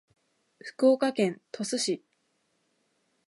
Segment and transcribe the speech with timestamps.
[0.63, 2.03] 福岡県鳥栖市